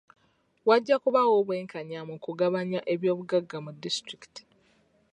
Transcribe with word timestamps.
Wajja 0.67 0.95
kubawo 1.03 1.33
obw'enkanya 1.41 1.99
mu 2.09 2.15
kugabanya 2.23 2.79
eby'obugagga 2.93 3.57
mu 3.65 3.71
disitulikiti. 3.81 4.41